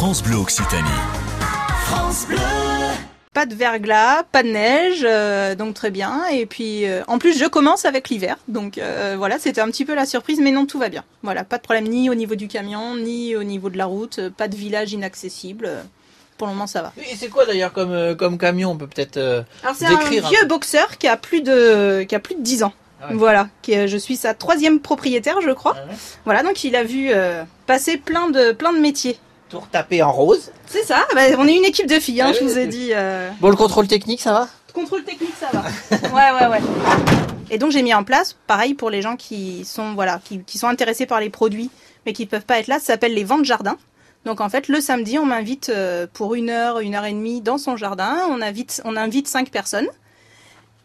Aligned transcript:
France 0.00 0.22
Bleu 0.22 0.36
Occitanie. 0.36 0.88
France 1.84 2.24
Bleu. 2.26 2.38
Pas 3.34 3.44
de 3.44 3.54
verglas, 3.54 4.22
pas 4.32 4.42
de 4.42 4.48
neige, 4.48 5.02
euh, 5.04 5.54
donc 5.54 5.74
très 5.74 5.90
bien. 5.90 6.22
Et 6.32 6.46
puis 6.46 6.86
euh, 6.86 7.02
en 7.06 7.18
plus 7.18 7.38
je 7.38 7.44
commence 7.44 7.84
avec 7.84 8.08
l'hiver, 8.08 8.38
donc 8.48 8.78
euh, 8.78 9.16
voilà, 9.18 9.38
c'était 9.38 9.60
un 9.60 9.66
petit 9.66 9.84
peu 9.84 9.94
la 9.94 10.06
surprise, 10.06 10.40
mais 10.40 10.52
non, 10.52 10.64
tout 10.64 10.78
va 10.78 10.88
bien. 10.88 11.04
Voilà, 11.22 11.44
pas 11.44 11.58
de 11.58 11.62
problème 11.62 11.86
ni 11.86 12.08
au 12.08 12.14
niveau 12.14 12.34
du 12.34 12.48
camion, 12.48 12.96
ni 12.96 13.36
au 13.36 13.42
niveau 13.44 13.68
de 13.68 13.76
la 13.76 13.84
route, 13.84 14.30
pas 14.38 14.48
de 14.48 14.56
village 14.56 14.94
inaccessible. 14.94 15.68
Pour 16.38 16.46
le 16.46 16.54
moment, 16.54 16.66
ça 16.66 16.80
va. 16.80 16.94
Et 16.96 17.14
c'est 17.14 17.28
quoi 17.28 17.44
d'ailleurs 17.44 17.74
comme, 17.74 17.92
euh, 17.92 18.14
comme 18.14 18.38
camion? 18.38 18.70
On 18.70 18.78
peut 18.78 18.86
peut-être. 18.86 19.18
euh, 19.18 19.42
Alors 19.62 19.76
c'est 19.76 19.86
Décrire 19.86 20.24
un 20.24 20.28
un 20.28 20.30
vieux 20.30 20.38
peu. 20.40 20.46
boxeur 20.46 20.96
qui 20.96 21.08
a 21.08 21.18
plus 21.18 21.42
de 21.42 22.04
qui 22.08 22.14
a 22.14 22.20
plus 22.20 22.36
de 22.36 22.40
10 22.42 22.62
ans. 22.62 22.72
Ah 23.02 23.08
ouais. 23.10 23.16
Voilà, 23.16 23.48
qui 23.60 23.86
je 23.86 23.96
suis 23.98 24.16
sa 24.16 24.32
troisième 24.32 24.80
propriétaire, 24.80 25.42
je 25.42 25.50
crois. 25.50 25.74
Ah 25.76 25.84
ouais. 25.90 25.94
Voilà, 26.24 26.42
donc 26.42 26.64
il 26.64 26.74
a 26.74 26.84
vu 26.84 27.10
euh, 27.10 27.42
passer 27.66 27.98
plein 27.98 28.30
de 28.30 28.52
plein 28.52 28.72
de 28.72 28.78
métiers. 28.78 29.18
Tout 29.50 29.58
retapé 29.60 30.02
en 30.02 30.12
rose. 30.12 30.50
C'est 30.66 30.84
ça. 30.84 31.06
bah, 31.14 31.22
on 31.38 31.46
est 31.48 31.56
une 31.56 31.64
équipe 31.64 31.88
de 31.88 31.98
filles, 31.98 32.20
hein, 32.20 32.28
Ah 32.30 32.36
je 32.38 32.44
vous 32.44 32.56
ai 32.58 32.66
dit. 32.66 32.90
euh, 32.92 33.30
Bon, 33.40 33.48
le 33.50 33.56
contrôle 33.56 33.88
technique, 33.88 34.20
ça 34.20 34.32
va? 34.32 34.48
Contrôle 34.72 35.02
technique, 35.02 35.34
ça 35.38 35.48
va. 35.52 35.62
ouais, 36.14 36.40
ouais, 36.40 36.46
ouais. 36.46 36.60
Et 37.50 37.58
donc 37.58 37.72
j'ai 37.72 37.82
mis 37.82 37.92
en 37.92 38.04
place, 38.04 38.36
pareil 38.46 38.74
pour 38.74 38.90
les 38.90 39.02
gens 39.02 39.16
qui 39.16 39.64
sont 39.64 39.94
voilà, 39.94 40.20
qui, 40.24 40.38
qui 40.44 40.56
sont 40.58 40.68
intéressés 40.68 41.04
par 41.06 41.18
les 41.18 41.30
produits, 41.30 41.68
mais 42.06 42.12
qui 42.12 42.26
peuvent 42.26 42.44
pas 42.44 42.60
être 42.60 42.68
là. 42.68 42.78
Ça 42.78 42.86
s'appelle 42.86 43.12
les 43.14 43.24
ventes 43.24 43.44
jardin. 43.44 43.76
Donc 44.24 44.40
en 44.40 44.48
fait, 44.48 44.68
le 44.68 44.80
samedi, 44.80 45.18
on 45.18 45.26
m'invite 45.26 45.70
euh, 45.70 46.06
pour 46.12 46.36
une 46.36 46.50
heure, 46.50 46.78
une 46.78 46.94
heure 46.94 47.04
et 47.06 47.12
demie 47.12 47.40
dans 47.40 47.58
son 47.58 47.76
jardin. 47.76 48.18
On 48.30 48.40
invite, 48.42 48.80
on 48.84 48.96
invite 48.96 49.26
cinq 49.26 49.50
personnes, 49.50 49.88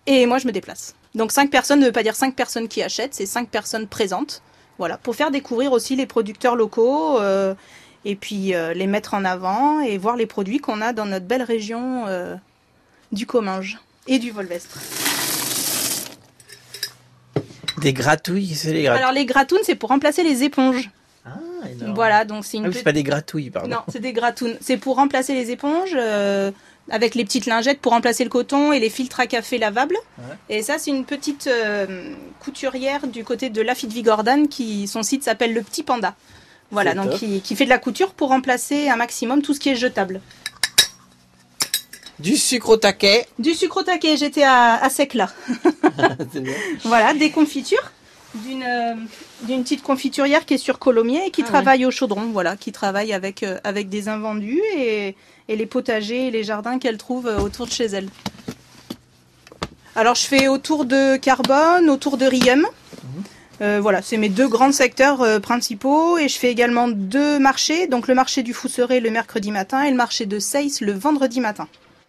et 0.07 0.25
moi 0.25 0.39
je 0.39 0.47
me 0.47 0.51
déplace. 0.51 0.95
Donc 1.13 1.31
cinq 1.31 1.51
personnes 1.51 1.79
ne 1.81 1.85
veut 1.85 1.91
pas 1.91 2.01
dire 2.03 2.15
cinq 2.15 2.35
personnes 2.35 2.67
qui 2.67 2.81
achètent, 2.81 3.13
c'est 3.13 3.25
cinq 3.27 3.49
personnes 3.49 3.87
présentes. 3.87 4.41
Voilà, 4.79 4.97
pour 4.97 5.15
faire 5.15 5.29
découvrir 5.31 5.71
aussi 5.71 5.95
les 5.95 6.05
producteurs 6.07 6.55
locaux. 6.55 7.19
euh, 7.19 7.53
et 8.05 8.15
puis 8.15 8.53
euh, 8.55 8.73
les 8.73 8.87
mettre 8.87 9.13
en 9.15 9.25
avant 9.25 9.81
et 9.81 9.97
voir 9.97 10.15
les 10.15 10.25
produits 10.25 10.59
qu'on 10.59 10.79
a 10.81 10.93
dans 10.93 11.05
notre 11.05 11.25
belle 11.25 11.43
région 11.43 12.05
euh, 12.07 12.35
du 13.11 13.25
Comminges 13.25 13.79
et 14.07 14.19
du 14.19 14.31
Volvestre. 14.31 14.77
Des 17.81 17.93
gratouilles, 17.93 18.55
c'est 18.55 18.71
les 18.73 18.83
gratouilles. 18.83 19.01
Alors 19.03 19.11
les 19.13 19.25
gratounes, 19.25 19.59
c'est 19.63 19.75
pour 19.75 19.89
remplacer 19.89 20.23
les 20.23 20.43
éponges. 20.43 20.89
Ah, 21.25 21.31
énorme. 21.69 21.93
Voilà, 21.93 22.23
donc 22.25 22.45
c'est 22.45 22.57
Ah 22.57 22.59
une 22.61 22.65
petite- 22.67 22.77
c'est 22.79 22.83
pas 22.83 22.91
des 22.93 23.03
gratouilles, 23.03 23.49
pardon. 23.49 23.69
Non, 23.69 23.79
c'est 23.91 23.99
des 23.99 24.13
gratounes. 24.13 24.55
C'est 24.61 24.77
pour 24.77 24.95
remplacer 24.95 25.33
les 25.33 25.51
éponges 25.51 25.91
euh, 25.95 26.51
avec 26.89 27.15
les 27.15 27.25
petites 27.25 27.47
lingettes 27.47 27.81
pour 27.81 27.91
remplacer 27.91 28.23
le 28.23 28.29
coton 28.29 28.71
et 28.71 28.79
les 28.79 28.89
filtres 28.89 29.19
à 29.19 29.27
café 29.27 29.57
lavables. 29.57 29.97
Ouais. 30.19 30.35
Et 30.57 30.63
ça, 30.63 30.77
c'est 30.77 30.91
une 30.91 31.03
petite 31.03 31.47
euh, 31.47 32.13
couturière 32.39 33.07
du 33.07 33.23
côté 33.23 33.49
de 33.49 33.61
Lafitte 33.61 33.91
Vigordane 33.91 34.47
qui 34.47 34.87
son 34.87 35.03
site 35.03 35.23
s'appelle 35.23 35.53
le 35.53 35.61
Petit 35.61 35.83
Panda. 35.83 36.15
Voilà, 36.71 36.93
donc 36.93 37.11
qui, 37.11 37.41
qui 37.41 37.55
fait 37.55 37.65
de 37.65 37.69
la 37.69 37.77
couture 37.77 38.13
pour 38.13 38.29
remplacer 38.29 38.89
un 38.89 38.95
maximum 38.95 39.41
tout 39.41 39.53
ce 39.53 39.59
qui 39.59 39.69
est 39.69 39.75
jetable. 39.75 40.21
Du 42.19 42.37
sucre 42.37 42.69
au 42.69 42.77
taquet. 42.77 43.25
Du 43.39 43.53
sucre 43.53 43.77
au 43.77 43.83
taquet, 43.83 44.17
j'étais 44.17 44.43
à, 44.43 44.75
à 44.75 44.89
sec 44.89 45.13
là. 45.13 45.29
Bien. 46.33 46.53
Voilà, 46.83 47.13
des 47.13 47.31
confitures 47.31 47.91
d'une 48.35 48.63
euh, 48.63 48.95
d'une 49.43 49.63
petite 49.63 49.81
confiturière 49.81 50.45
qui 50.45 50.55
est 50.55 50.57
sur 50.57 50.77
Colomiers 50.79 51.27
et 51.27 51.31
qui 51.31 51.43
Ah 51.43 51.47
travaille 51.47 51.85
au 51.85 51.91
chaudron, 51.91 52.31
voilà, 52.33 52.57
qui 52.57 52.71
travaille 52.73 53.13
avec 53.13 53.43
euh, 53.43 53.59
avec 53.63 53.87
des 53.87 54.09
invendus 54.09 54.61
et, 54.75 55.15
et 55.47 55.55
les 55.55 55.65
potagers 55.65 56.27
et 56.27 56.31
les 56.31 56.43
jardins 56.43 56.77
qu'elle 56.79 56.97
trouve 56.97 57.27
euh, 57.27 57.39
autour 57.39 57.65
de 57.65 57.71
chez 57.71 57.85
elle. 57.85 58.09
Alors 59.95 60.15
je 60.15 60.25
fais 60.25 60.49
autour 60.49 60.83
de 60.83 61.15
Carbone, 61.15 61.89
autour 61.89 62.17
de 62.17 62.25
Riem. 62.25 62.67
Euh, 63.61 63.79
voilà, 63.81 64.01
c'est 64.01 64.17
mes 64.17 64.29
deux 64.29 64.47
grands 64.47 64.71
secteurs 64.71 65.21
euh, 65.21 65.39
principaux 65.39 66.17
et 66.17 66.27
je 66.27 66.37
fais 66.37 66.51
également 66.51 66.87
deux 66.89 67.39
marchés, 67.39 67.87
donc 67.87 68.07
le 68.07 68.13
marché 68.13 68.43
du 68.43 68.53
Fousseret 68.53 68.99
le 68.99 69.11
mercredi 69.11 69.51
matin 69.51 69.83
et 69.83 69.91
le 69.91 69.95
marché 69.95 70.25
de 70.25 70.39
Seyss 70.39 70.81
le 70.81 70.91
vendredi 70.91 71.39
matin. 71.39 71.67